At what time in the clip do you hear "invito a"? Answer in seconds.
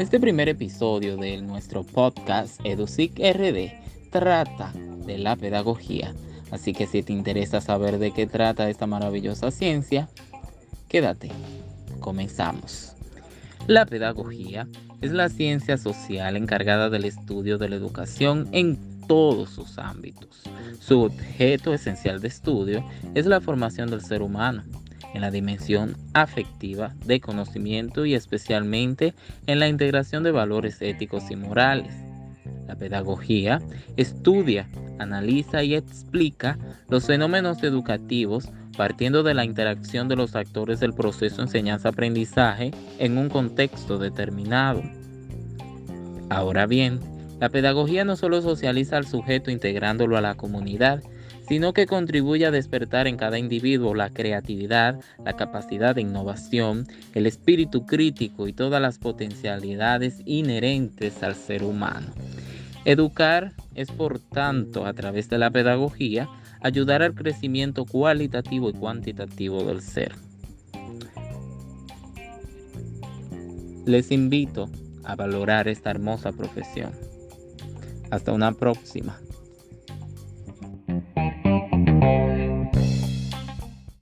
74.12-75.16